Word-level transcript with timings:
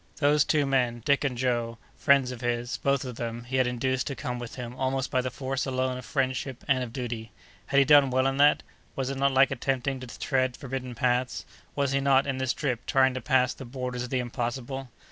Those 0.15 0.43
two 0.43 0.65
men, 0.65 1.03
Dick 1.05 1.23
and 1.23 1.37
Joe, 1.37 1.77
friends 1.95 2.31
of 2.31 2.41
his, 2.41 2.77
both 2.77 3.05
of 3.05 3.17
them, 3.17 3.43
he 3.43 3.57
had 3.57 3.67
induced 3.67 4.07
to 4.07 4.15
come 4.15 4.39
with 4.39 4.55
him 4.55 4.73
almost 4.75 5.11
by 5.11 5.21
the 5.21 5.29
force 5.29 5.67
alone 5.67 5.95
of 5.95 6.05
friendship 6.05 6.63
and 6.67 6.83
of 6.83 6.91
duty. 6.91 7.31
Had 7.67 7.77
he 7.77 7.85
done 7.85 8.09
well 8.09 8.25
in 8.25 8.37
that? 8.37 8.63
Was 8.95 9.11
it 9.11 9.19
not 9.19 9.31
like 9.31 9.51
attempting 9.51 9.99
to 9.99 10.07
tread 10.07 10.57
forbidden 10.57 10.95
paths? 10.95 11.45
Was 11.75 11.91
he 11.91 11.99
not, 11.99 12.25
in 12.25 12.39
this 12.39 12.51
trip, 12.51 12.87
trying 12.87 13.13
to 13.13 13.21
pass 13.21 13.53
the 13.53 13.63
borders 13.63 14.01
of 14.01 14.09
the 14.09 14.17
impossible? 14.17 14.89